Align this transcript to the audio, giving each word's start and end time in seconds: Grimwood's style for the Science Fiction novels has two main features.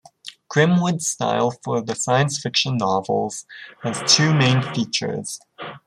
Grimwood's 0.51 1.05
style 1.07 1.51
for 1.63 1.79
the 1.79 1.93
Science 1.93 2.39
Fiction 2.41 2.75
novels 2.75 3.45
has 3.83 4.01
two 4.11 4.33
main 4.33 4.63
features. 4.73 5.39